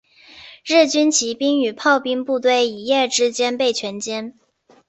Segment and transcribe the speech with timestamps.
[0.65, 4.33] 日军骑兵与炮兵部队一夜之间被全歼。